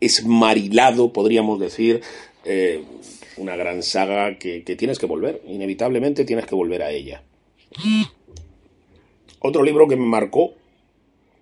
esmarilado, 0.00 1.12
podríamos 1.12 1.60
decir. 1.60 2.00
Una 3.36 3.56
gran 3.56 3.82
saga 3.82 4.38
que, 4.38 4.64
que 4.64 4.76
tienes 4.76 4.98
que 4.98 5.06
volver. 5.06 5.42
Inevitablemente 5.46 6.24
tienes 6.24 6.46
que 6.46 6.54
volver 6.54 6.82
a 6.82 6.90
ella. 6.90 7.22
Otro 9.40 9.62
libro 9.62 9.88
que 9.88 9.96
me 9.96 10.06
marcó 10.06 10.54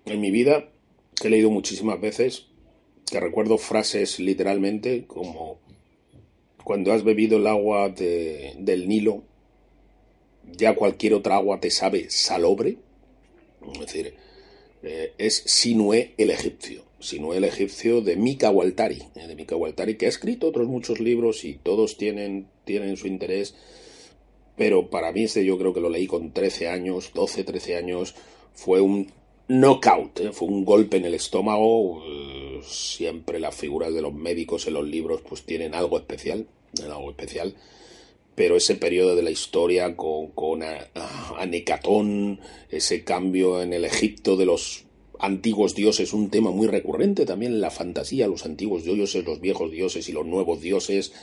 en 0.05 0.19
mi 0.19 0.31
vida, 0.31 0.69
que 1.15 1.27
he 1.27 1.31
leído 1.31 1.49
muchísimas 1.49 2.01
veces, 2.01 2.47
que 3.09 3.19
recuerdo 3.19 3.57
frases 3.57 4.19
literalmente 4.19 5.05
como 5.05 5.59
cuando 6.63 6.93
has 6.93 7.03
bebido 7.03 7.37
el 7.37 7.47
agua 7.47 7.89
de, 7.89 8.53
del 8.57 8.87
Nilo, 8.87 9.23
ya 10.51 10.75
cualquier 10.75 11.13
otra 11.13 11.35
agua 11.35 11.59
te 11.59 11.69
sabe 11.71 12.09
salobre. 12.09 12.77
Es 13.73 13.79
decir, 13.79 14.15
eh, 14.83 15.13
es 15.17 15.43
Sinué 15.45 16.13
el 16.17 16.31
egipcio. 16.31 16.83
Sinué 17.03 17.35
el 17.35 17.43
egipcio 17.43 17.99
de 17.99 18.15
Mika 18.15 18.49
Waltari, 18.49 19.03
eh, 19.15 19.27
de 19.27 19.35
Mika 19.35 19.57
Waltari, 19.57 19.97
que 19.97 20.05
ha 20.05 20.09
escrito 20.09 20.47
otros 20.47 20.69
muchos 20.69 21.01
libros 21.01 21.43
y 21.43 21.55
todos 21.55 21.97
tienen, 21.97 22.47
tienen 22.63 22.95
su 22.95 23.07
interés. 23.07 23.55
Pero 24.55 24.89
para 24.89 25.11
mí 25.11 25.23
este 25.25 25.43
yo 25.43 25.57
creo 25.57 25.73
que 25.73 25.81
lo 25.81 25.89
leí 25.89 26.07
con 26.07 26.31
13 26.31 26.69
años, 26.69 27.11
12, 27.13 27.43
13 27.43 27.75
años. 27.75 28.15
Fue 28.53 28.79
un 28.79 29.11
knockout, 29.49 30.19
eh, 30.21 30.31
fue 30.31 30.47
un 30.47 30.63
golpe 30.63 30.95
en 30.95 31.03
el 31.03 31.13
estómago. 31.13 32.01
Eh, 32.07 32.61
siempre 32.63 33.37
las 33.41 33.53
figuras 33.53 33.93
de 33.93 34.01
los 34.01 34.13
médicos 34.13 34.65
en 34.67 34.75
los 34.75 34.87
libros 34.87 35.21
pues 35.27 35.43
tienen 35.43 35.75
algo 35.75 35.97
especial, 35.97 36.47
algo 36.81 37.09
especial. 37.09 37.53
Pero 38.33 38.55
ese 38.55 38.75
periodo 38.75 39.17
de 39.17 39.23
la 39.23 39.29
historia 39.29 39.93
con, 39.97 40.27
con 40.27 40.61
Anecatón, 41.37 42.39
ese 42.71 43.03
cambio 43.03 43.61
en 43.61 43.73
el 43.73 43.83
Egipto 43.83 44.37
de 44.37 44.45
los 44.45 44.85
antiguos 45.23 45.73
dioses, 45.73 46.11
un 46.11 46.29
tema 46.29 46.51
muy 46.51 46.67
recurrente 46.67 47.25
también 47.25 47.53
en 47.53 47.61
la 47.61 47.71
fantasía, 47.71 48.27
los 48.27 48.45
antiguos 48.45 48.83
dioses, 48.83 49.23
los 49.23 49.39
viejos 49.39 49.71
dioses 49.71 50.09
y 50.09 50.11
los 50.11 50.25
nuevos 50.25 50.61
dioses, 50.61 51.13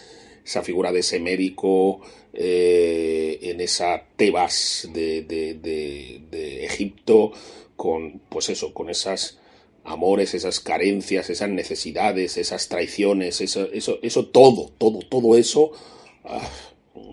esa 0.42 0.62
figura 0.62 0.90
de 0.90 1.00
ese 1.00 1.20
médico 1.20 2.00
eh, 2.32 3.38
en 3.42 3.60
esa 3.60 4.02
Tebas 4.16 4.88
de, 4.94 5.22
de, 5.22 5.54
de 5.54 6.64
Egipto, 6.64 7.32
con, 7.76 8.22
pues 8.30 8.48
eso, 8.48 8.72
con 8.72 8.88
esas 8.88 9.38
amores, 9.84 10.32
esas 10.32 10.60
carencias, 10.60 11.28
esas 11.28 11.50
necesidades, 11.50 12.38
esas 12.38 12.68
traiciones, 12.68 13.42
eso, 13.42 13.68
eso, 13.70 13.98
eso 14.02 14.26
todo, 14.28 14.72
todo, 14.78 15.00
todo 15.00 15.36
eso, 15.36 15.72
ah, 16.24 16.48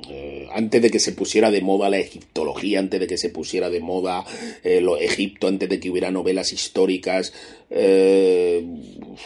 eh, 0.09 0.47
antes 0.53 0.81
de 0.81 0.89
que 0.89 0.99
se 0.99 1.11
pusiera 1.11 1.51
de 1.51 1.61
moda 1.61 1.89
la 1.89 1.99
egiptología, 1.99 2.79
antes 2.79 2.99
de 2.99 3.07
que 3.07 3.17
se 3.17 3.29
pusiera 3.29 3.69
de 3.69 3.79
moda 3.79 4.25
eh, 4.63 4.81
lo 4.81 4.97
Egipto, 4.97 5.47
antes 5.47 5.69
de 5.69 5.79
que 5.79 5.89
hubiera 5.89 6.09
novelas 6.09 6.51
históricas, 6.51 7.33
eh, 7.69 8.65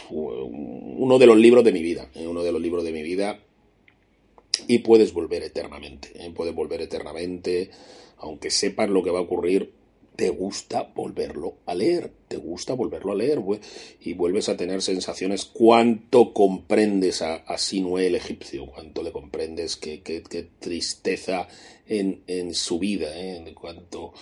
uno 0.10 1.20
de 1.20 1.26
los 1.26 1.38
libros 1.38 1.64
de 1.64 1.72
mi 1.72 1.82
vida, 1.82 2.10
uno 2.16 2.44
de 2.44 2.52
los 2.52 2.62
libros 2.62 2.84
de 2.84 2.92
mi 2.92 3.02
vida, 3.02 3.40
y 4.68 4.80
puedes 4.80 5.14
volver 5.14 5.44
eternamente, 5.44 6.10
puedes 6.36 6.54
volver 6.54 6.82
eternamente, 6.82 7.70
aunque 8.18 8.52
sepas 8.52 8.90
lo 8.90 9.04
que 9.04 9.12
va 9.12 9.20
a 9.20 9.24
ocurrir 9.24 9.72
te 10.16 10.30
gusta 10.30 10.92
volverlo 10.94 11.56
a 11.66 11.74
leer, 11.74 12.12
te 12.28 12.38
gusta 12.38 12.74
volverlo 12.74 13.14
a 13.14 13.16
leer, 13.16 13.40
y 14.00 14.14
vuelves 14.14 14.50
a 14.50 14.58
tener 14.58 14.82
sensaciones 14.82 15.46
cuánto 15.46 16.34
comprendes 16.34 17.22
a, 17.22 17.36
a 17.36 17.58
el 17.58 18.16
egipcio, 18.16 18.68
cuánto 18.68 19.04
le 19.04 19.12
comprendes, 19.12 19.78
qué, 19.78 20.02
qué, 20.02 20.22
tristeza 20.60 21.48
en, 21.88 22.54
su 22.54 22.80
vida, 22.80 23.08
¿eh? 23.16 23.54
cuánto 23.60 24.14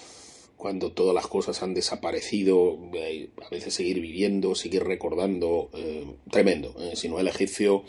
cuando 0.60 0.92
todas 0.92 1.16
las 1.16 1.28
cosas 1.28 1.64
han 1.64 1.74
desaparecido, 1.74 2.78
eh, 2.94 3.30
a 3.42 3.50
veces 3.50 3.74
seguir 3.74 4.02
viviendo, 4.02 4.56
seguir 4.56 4.84
recordando, 4.84 5.70
eh, 5.74 6.06
tremendo. 6.30 6.76
¿eh? 6.80 6.96
El 7.02 7.28
egipcio 7.30 7.86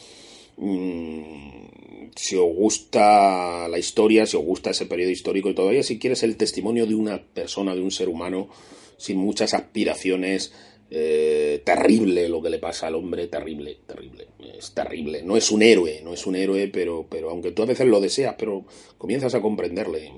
si 0.61 2.37
os 2.37 2.55
gusta 2.55 3.69
la 3.69 3.79
historia, 3.79 4.26
si 4.26 4.37
os 4.37 4.45
gusta 4.45 4.71
ese 4.71 4.87
periodo 4.87 5.11
histórico 5.11 5.49
y 5.49 5.55
todavía 5.55 5.83
si 5.83 5.99
quieres 5.99 6.23
el 6.23 6.37
testimonio 6.37 6.87
de 6.87 6.95
una 6.95 7.23
persona, 7.23 7.75
de 7.75 7.81
un 7.81 7.90
ser 7.90 8.09
humano 8.09 8.49
sin 8.99 9.17
muchas 9.17 9.55
aspiraciones, 9.55 10.52
eh, 10.90 11.62
terrible 11.64 12.29
lo 12.29 12.43
que 12.43 12.50
le 12.50 12.59
pasa 12.59 12.88
al 12.88 12.97
hombre, 12.97 13.29
terrible, 13.29 13.79
terrible, 13.87 14.26
es 14.59 14.75
terrible. 14.75 15.23
No 15.23 15.37
es 15.37 15.50
un 15.50 15.62
héroe, 15.62 16.02
no 16.05 16.12
es 16.12 16.26
un 16.26 16.37
héroe, 16.37 16.69
pero, 16.69 17.07
pero 17.09 17.31
aunque 17.31 17.52
tú 17.52 17.62
a 17.62 17.67
veces 17.67 17.87
lo 17.87 18.00
deseas, 18.00 18.35
pero 18.38 18.67
comienzas 18.99 19.35
a 19.35 19.40
comprenderle 19.40 20.12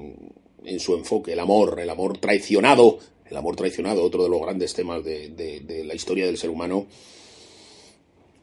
en, 0.64 0.80
su 0.80 0.94
enfoque, 0.94 1.34
el 1.34 1.40
amor, 1.40 1.78
el 1.78 1.90
amor 1.90 2.18
traicionado, 2.18 2.98
el 3.28 3.36
amor 3.36 3.54
traicionado, 3.54 4.02
otro 4.02 4.24
de 4.24 4.30
los 4.30 4.40
grandes 4.40 4.74
temas 4.74 5.04
de 5.04 5.84
la 5.86 5.94
historia 5.94 6.26
del 6.26 6.38
ser 6.38 6.50
humano, 6.50 6.88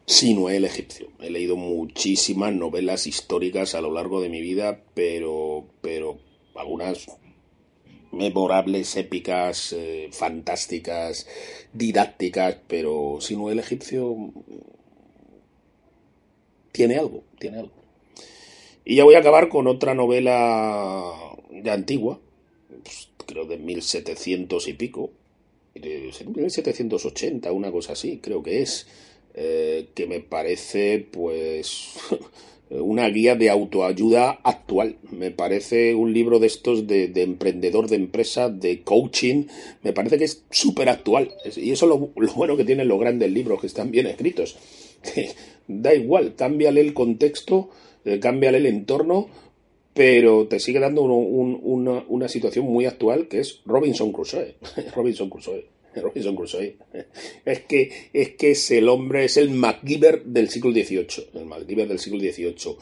sino 0.09 0.49
el 0.49 0.65
egipcio. 0.65 1.09
He 1.19 1.29
leído 1.29 1.55
muchísimas 1.55 2.51
novelas 2.51 3.05
históricas 3.05 3.75
a 3.75 3.81
lo 3.81 3.93
largo 3.93 4.21
de 4.21 4.29
mi 4.29 4.41
vida, 4.41 4.81
pero, 4.95 5.67
pero 5.81 6.17
algunas 6.55 7.05
memorables, 8.11 8.97
épicas, 8.97 9.71
eh, 9.71 10.09
fantásticas, 10.11 11.27
didácticas, 11.73 12.57
pero 12.67 13.19
sino 13.21 13.51
el 13.51 13.59
egipcio 13.59 14.33
tiene 16.71 16.97
algo, 16.97 17.23
tiene 17.37 17.59
algo. 17.59 17.73
Y 18.85 18.95
ya 18.95 19.03
voy 19.03 19.13
a 19.13 19.19
acabar 19.19 19.47
con 19.47 19.67
otra 19.67 19.93
novela 19.93 21.13
ya 21.51 21.73
antigua, 21.73 22.19
pues, 22.83 23.09
creo 23.27 23.45
de 23.45 23.59
1700 23.59 24.69
y 24.69 24.73
pico, 24.73 25.11
de 25.75 26.11
1780, 26.35 27.51
una 27.51 27.71
cosa 27.71 27.93
así, 27.93 28.17
creo 28.17 28.41
que 28.41 28.63
es 28.63 28.87
eh, 29.33 29.87
que 29.93 30.07
me 30.07 30.19
parece 30.19 31.07
pues 31.11 31.93
una 32.69 33.07
guía 33.09 33.35
de 33.35 33.49
autoayuda 33.49 34.39
actual. 34.43 34.97
Me 35.11 35.31
parece 35.31 35.95
un 35.95 36.13
libro 36.13 36.39
de 36.39 36.47
estos 36.47 36.87
de, 36.87 37.11
emprendedor 37.15 37.87
de 37.87 37.95
empresa, 37.95 38.49
de 38.49 38.81
coaching, 38.81 39.45
me 39.83 39.93
parece 39.93 40.17
que 40.17 40.25
es 40.25 40.43
súper 40.51 40.89
actual. 40.89 41.31
Y 41.55 41.71
eso 41.71 41.85
es 41.85 41.89
lo, 41.89 42.33
bueno 42.35 42.57
que 42.57 42.65
tienen 42.65 42.87
los 42.87 42.99
grandes 42.99 43.31
libros, 43.31 43.61
que 43.61 43.67
están 43.67 43.91
bien 43.91 44.07
escritos. 44.07 44.57
da 45.67 45.93
igual, 45.93 46.35
cámbiale 46.35 46.81
el 46.81 46.93
contexto, 46.93 47.69
eh, 48.05 48.19
cámbiale 48.19 48.57
el 48.57 48.65
entorno, 48.65 49.29
pero 49.93 50.47
te 50.47 50.59
sigue 50.59 50.79
dando 50.79 51.03
una, 51.03 52.03
una 52.07 52.27
situación 52.27 52.65
muy 52.65 52.85
actual 52.85 53.27
que 53.27 53.39
es 53.39 53.61
Robinson 53.65 54.11
Crusoe. 54.11 54.55
Robinson 54.95 55.29
Crusoe. 55.29 55.78
Robinson 56.01 56.35
Crusoe. 56.35 56.75
Es 57.45 57.61
que, 57.61 57.91
es 58.13 58.29
que 58.35 58.51
es 58.51 58.71
el 58.71 58.89
hombre, 58.89 59.25
es 59.25 59.37
el 59.37 59.49
MacGyver 59.49 60.23
del 60.23 60.49
siglo 60.49 60.71
XVIII. 60.71 61.29
El 61.33 61.45
MacGyver 61.45 61.87
del 61.87 61.99
siglo 61.99 62.19
XVIII. 62.19 62.75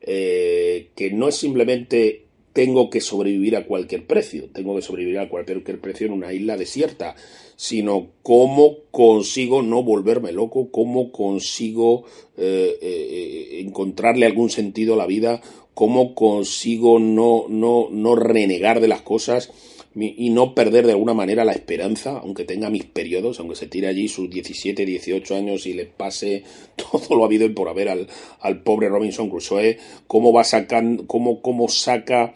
Eh, 0.00 0.88
que 0.94 1.10
no 1.10 1.28
es 1.28 1.36
simplemente 1.36 2.24
tengo 2.52 2.90
que 2.90 3.00
sobrevivir 3.00 3.56
a 3.56 3.66
cualquier 3.66 4.06
precio, 4.06 4.48
tengo 4.52 4.76
que 4.76 4.82
sobrevivir 4.82 5.18
a 5.18 5.28
cualquier 5.28 5.80
precio 5.80 6.06
en 6.06 6.12
una 6.12 6.32
isla 6.32 6.56
desierta, 6.56 7.14
sino 7.56 8.10
cómo 8.22 8.78
consigo 8.90 9.62
no 9.62 9.82
volverme 9.82 10.32
loco, 10.32 10.70
cómo 10.70 11.12
consigo 11.12 12.04
eh, 12.36 12.76
eh, 12.82 13.60
encontrarle 13.60 14.26
algún 14.26 14.50
sentido 14.50 14.94
a 14.94 14.98
la 14.98 15.06
vida, 15.06 15.40
cómo 15.74 16.14
consigo 16.14 16.98
no, 16.98 17.46
no, 17.48 17.88
no 17.90 18.14
renegar 18.14 18.80
de 18.80 18.88
las 18.88 19.02
cosas 19.02 19.50
y 19.94 20.30
no 20.30 20.54
perder 20.54 20.86
de 20.86 20.92
alguna 20.92 21.12
manera 21.12 21.44
la 21.44 21.52
esperanza, 21.52 22.18
aunque 22.18 22.44
tenga 22.44 22.70
mis 22.70 22.84
periodos, 22.84 23.38
aunque 23.40 23.56
se 23.56 23.66
tire 23.66 23.88
allí 23.88 24.08
sus 24.08 24.30
17, 24.30 24.86
18 24.86 25.34
años 25.34 25.66
y 25.66 25.74
le 25.74 25.84
pase 25.84 26.44
todo 26.76 27.16
lo 27.16 27.24
habido 27.24 27.44
y 27.44 27.50
por 27.50 27.68
haber 27.68 27.88
al, 27.88 28.08
al 28.40 28.62
pobre 28.62 28.88
Robinson 28.88 29.28
Crusoe, 29.28 29.78
cómo 30.06 30.32
va 30.32 30.44
sacando, 30.44 31.06
cómo, 31.06 31.42
cómo 31.42 31.68
saca 31.68 32.32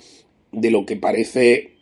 de 0.53 0.71
lo 0.71 0.85
que 0.85 0.97
parece 0.97 1.76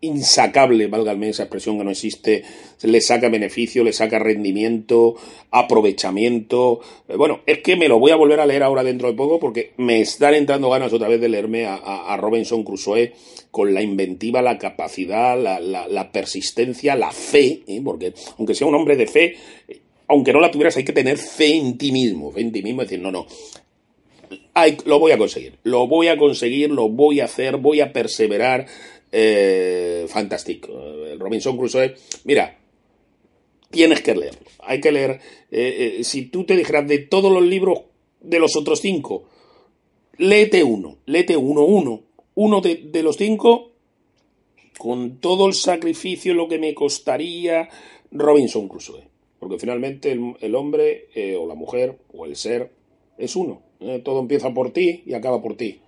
insacable, 0.00 0.86
válgame 0.86 1.30
esa 1.30 1.44
expresión 1.44 1.76
que 1.76 1.84
no 1.84 1.90
existe, 1.90 2.44
le 2.82 3.00
saca 3.00 3.28
beneficio, 3.28 3.82
le 3.82 3.92
saca 3.92 4.18
rendimiento, 4.18 5.16
aprovechamiento. 5.50 6.80
Eh, 7.08 7.16
bueno, 7.16 7.40
es 7.46 7.58
que 7.58 7.76
me 7.76 7.88
lo 7.88 7.98
voy 7.98 8.12
a 8.12 8.16
volver 8.16 8.40
a 8.40 8.46
leer 8.46 8.62
ahora 8.62 8.84
dentro 8.84 9.08
de 9.08 9.14
poco 9.14 9.40
porque 9.40 9.72
me 9.76 10.00
están 10.00 10.34
entrando 10.34 10.70
ganas 10.70 10.92
otra 10.92 11.08
vez 11.08 11.20
de 11.20 11.28
leerme 11.28 11.66
a, 11.66 12.16
Robinson 12.16 12.62
Crusoe 12.62 13.12
con 13.50 13.74
la 13.74 13.82
inventiva, 13.82 14.42
la 14.42 14.58
capacidad, 14.58 15.36
la, 15.38 16.12
persistencia, 16.12 16.94
la 16.94 17.10
fe, 17.10 17.62
¿eh? 17.66 17.80
porque 17.84 18.14
aunque 18.38 18.54
sea 18.54 18.66
un 18.66 18.74
hombre 18.74 18.96
de 18.96 19.06
fe, 19.06 19.36
aunque 20.06 20.32
no 20.32 20.40
la 20.40 20.50
tuvieras, 20.50 20.76
hay 20.76 20.84
que 20.84 20.92
tener 20.92 21.18
fe 21.18 21.56
en 21.56 21.76
ti 21.76 21.92
mismo, 21.92 22.30
fe 22.30 22.40
en 22.40 22.52
ti 22.52 22.62
mismo, 22.62 22.82
decir, 22.82 23.00
no, 23.00 23.10
no, 23.10 23.26
lo 24.84 24.98
voy 24.98 25.12
a 25.12 25.18
conseguir, 25.18 25.54
lo 25.62 25.86
voy 25.86 26.08
a 26.08 26.16
conseguir, 26.16 26.70
lo 26.70 26.88
voy 26.88 27.20
a 27.20 27.26
hacer, 27.26 27.56
voy 27.56 27.80
a 27.80 27.92
perseverar 27.92 28.66
eh, 29.10 30.06
fantástico. 30.08 30.68
Robinson 31.18 31.56
Crusoe, 31.56 31.94
mira, 32.24 32.58
tienes 33.70 34.02
que 34.02 34.14
leerlo. 34.14 34.46
Hay 34.60 34.80
que 34.80 34.92
leer. 34.92 35.20
Eh, 35.50 35.96
eh, 36.00 36.04
si 36.04 36.26
tú 36.26 36.44
te 36.44 36.56
dijeras 36.56 36.86
de 36.86 36.98
todos 36.98 37.32
los 37.32 37.42
libros 37.42 37.80
de 38.20 38.38
los 38.38 38.56
otros 38.56 38.80
cinco, 38.80 39.24
léete 40.16 40.62
uno, 40.62 40.98
léete 41.06 41.36
uno, 41.36 41.64
uno. 41.64 42.02
Uno 42.34 42.60
de, 42.60 43.02
los 43.02 43.16
cinco, 43.16 43.72
con 44.78 45.18
todo 45.18 45.48
el 45.48 45.54
sacrificio, 45.54 46.34
lo 46.34 46.46
que 46.46 46.58
me 46.60 46.72
costaría 46.72 47.68
Robinson 48.12 48.68
Crusoe. 48.68 49.08
Porque 49.40 49.58
finalmente 49.58 50.12
el, 50.12 50.54
hombre, 50.54 51.08
o 51.36 51.48
la 51.48 51.56
mujer, 51.56 51.98
o 52.12 52.26
el 52.26 52.36
ser, 52.36 52.70
es 53.16 53.34
uno. 53.34 53.62
todo 54.04 54.20
empieza 54.20 54.54
por 54.54 54.72
ti 54.72 55.02
y 55.04 55.14
acaba 55.14 55.42
por 55.42 55.56
ti. 55.56 55.80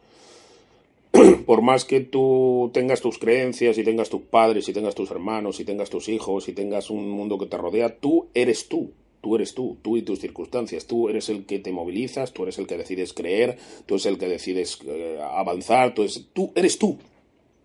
por 1.46 1.62
más 1.62 1.84
que 1.84 2.00
tú 2.00 2.70
tengas 2.72 3.00
tus 3.00 3.18
creencias 3.18 3.78
y 3.78 3.84
tengas 3.84 4.08
tus 4.08 4.22
padres 4.22 4.68
y 4.68 4.72
tengas 4.72 4.94
tus 4.94 5.10
hermanos 5.10 5.60
y 5.60 5.64
tengas 5.64 5.90
tus 5.90 6.08
hijos 6.08 6.48
y 6.48 6.52
tengas 6.52 6.90
un 6.90 7.10
mundo 7.10 7.38
que 7.38 7.46
te 7.46 7.56
rodea, 7.56 7.96
tú 7.96 8.28
eres 8.34 8.68
tú. 8.68 8.92
Tú 9.22 9.36
eres 9.36 9.54
tú, 9.54 9.76
tú 9.82 9.98
y 9.98 10.02
tus 10.02 10.18
circunstancias. 10.18 10.86
Tú 10.86 11.10
eres 11.10 11.28
el 11.28 11.44
que 11.44 11.58
te 11.58 11.72
movilizas, 11.72 12.32
tú 12.32 12.44
eres 12.44 12.58
el 12.58 12.66
que 12.66 12.78
decides 12.78 13.12
creer, 13.12 13.58
tú 13.84 13.96
eres 13.96 14.06
el 14.06 14.16
que 14.16 14.28
decides 14.28 14.78
eh, 14.86 15.18
avanzar, 15.20 15.94
tú, 15.94 16.52
eres 16.54 16.78
tú. 16.78 16.98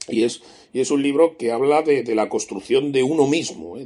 Y 0.10 0.24
es, 0.24 0.42
y 0.74 0.82
es 0.82 0.92
un 0.92 1.02
libro 1.02 1.38
que 1.38 1.54
habla 1.54 1.82
de, 1.82 2.04
la 2.14 2.28
construcción 2.28 2.92
de 2.92 3.04
uno 3.04 3.26
mismo, 3.26 3.78
¿eh? 3.78 3.86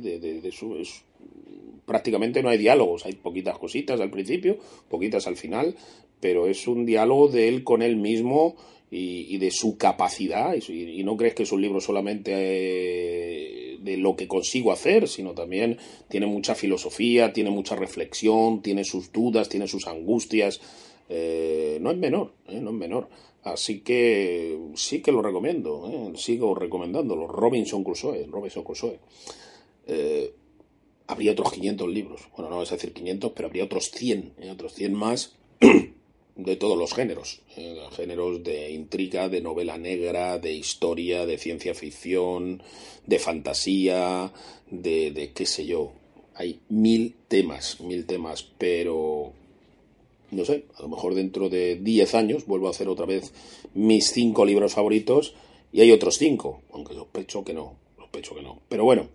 prácticamente 1.86 2.44
no 2.44 2.50
hay 2.50 2.58
diálogos, 2.58 3.06
hay 3.06 3.14
poquitas 3.14 3.58
cositas 3.58 4.02
al 4.02 4.10
principio, 4.10 4.58
poquitas 4.90 5.28
al 5.28 5.38
final, 5.38 5.76
pero 6.20 6.48
es 6.48 6.68
un 6.68 6.86
diálogo 6.86 7.30
de 7.30 7.48
él 7.48 7.64
con 7.64 7.82
él 7.82 7.96
mismo 7.96 8.56
y, 8.92 9.38
de 9.38 9.52
su 9.52 9.78
capacidad. 9.78 10.56
Y, 10.68 11.04
no 11.04 11.18
crees 11.18 11.36
que 11.36 11.44
es 11.44 11.52
un 11.52 11.62
libro 11.62 11.80
solamente 11.80 12.32
eh, 12.36 13.78
de 13.80 13.98
lo 13.98 14.16
que 14.16 14.28
consigo 14.28 14.72
hacer, 14.72 15.08
sino 15.08 15.34
también 15.34 15.78
tiene 16.10 16.26
mucha 16.26 16.56
filosofía, 16.56 17.34
tiene 17.34 17.52
mucha 17.52 17.76
reflexión, 17.76 18.62
tiene 18.62 18.84
sus 18.84 19.12
dudas, 19.12 19.50
tiene 19.50 19.68
sus 19.68 19.88
angustias. 19.88 20.60
Eh, 21.08 21.78
no 21.82 21.92
es 21.92 21.98
menor, 21.98 22.34
eh, 22.48 22.60
no 22.60 22.72
es 22.72 22.76
menor. 22.76 23.10
Así 23.44 23.80
que 23.80 24.60
sí 24.76 25.02
que 25.02 25.12
lo 25.12 25.22
recomiendo, 25.22 26.12
sigo 26.16 26.56
recomendándolo. 26.56 27.26
Robinson 27.28 27.84
Crusoe, 27.84 28.28
Robinson 28.30 28.64
Crusoe. 28.64 29.00
habría 31.08 31.32
otros 31.32 31.54
500 31.54 31.90
libros, 31.90 32.28
bueno, 32.36 32.50
no 32.52 32.62
es 32.62 32.70
decir 32.70 32.92
500, 32.92 33.32
pero 33.34 33.48
habría 33.48 33.64
otros 33.64 33.92
100, 33.92 34.34
otros 34.52 34.74
100 34.74 34.94
más 34.94 35.38
de 36.44 36.56
todos 36.56 36.78
los 36.78 36.94
géneros, 36.94 37.42
eh, 37.58 37.78
géneros 37.92 38.44
de 38.44 38.72
intriga, 38.72 39.28
de 39.28 39.42
novela 39.42 39.78
negra, 39.78 40.40
de 40.40 40.54
historia, 40.54 41.26
de 41.26 41.38
ciencia 41.38 41.74
ficción, 41.74 42.64
de 43.06 43.20
fantasía, 43.20 44.32
de, 44.70 45.12
de 45.12 45.34
qué 45.34 45.46
sé 45.46 45.66
yo. 45.66 45.92
Hay 46.36 46.62
mil 46.70 47.16
temas, 47.28 47.82
mil 47.82 48.06
temas, 48.06 48.44
pero 48.58 49.34
no 50.32 50.46
sé, 50.46 50.66
a 50.78 50.84
lo 50.84 50.88
mejor 50.88 51.14
dentro 51.14 51.50
de 51.50 51.76
diez 51.76 52.16
años 52.16 52.46
vuelvo 52.46 52.68
a 52.68 52.72
hacer 52.72 52.88
otra 52.88 53.06
vez 53.06 53.34
mis 53.74 54.12
cinco 54.12 54.46
libros 54.46 54.74
favoritos 54.74 55.34
y 55.74 55.82
hay 55.82 55.92
otros 55.92 56.18
cinco, 56.18 56.62
aunque 56.72 56.94
sospecho 56.94 57.44
que 57.44 57.54
no, 57.54 57.76
sospecho 57.98 58.36
que 58.36 58.42
no. 58.42 58.62
Pero 58.70 58.86
bueno, 58.86 59.10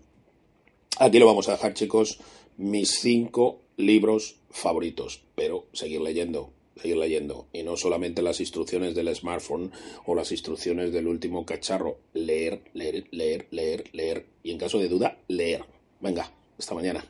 aquí 0.99 1.17
lo 1.17 1.25
vamos 1.25 1.49
a 1.49 1.53
dejar 1.53 1.73
chicos, 1.73 2.19
mis 2.57 2.99
cinco 2.99 3.61
libros 3.77 4.35
favoritos, 4.51 5.21
pero 5.33 5.65
seguir 5.73 6.01
leyendo 6.01 6.51
seguir 6.75 6.97
leyendo 6.97 7.47
y 7.53 7.63
no 7.63 7.77
solamente 7.77 8.21
las 8.21 8.39
instrucciones 8.39 8.95
del 8.95 9.13
smartphone 9.15 9.71
o 10.05 10.15
las 10.15 10.31
instrucciones 10.31 10.91
del 10.91 11.07
último 11.07 11.45
cacharro. 11.45 11.99
Leer, 12.13 12.61
leer, 12.73 13.05
leer, 13.11 13.47
leer, 13.51 13.85
leer 13.93 14.25
y 14.43 14.51
en 14.51 14.57
caso 14.57 14.79
de 14.79 14.89
duda, 14.89 15.17
leer. 15.27 15.63
Venga, 16.01 16.31
hasta 16.57 16.75
mañana. 16.75 17.05